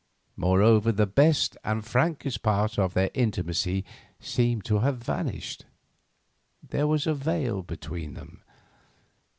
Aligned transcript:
Moreover, 0.35 0.91
the 0.91 1.05
best 1.05 1.55
and 1.63 1.85
frankest 1.85 2.41
part 2.41 2.79
of 2.79 2.95
their 2.95 3.11
intimacy 3.13 3.85
seemed 4.19 4.65
to 4.65 4.79
have 4.79 4.97
vanished. 4.97 5.65
There 6.67 6.87
was 6.87 7.05
a 7.05 7.13
veil 7.13 7.61
between 7.61 8.15
them. 8.15 8.41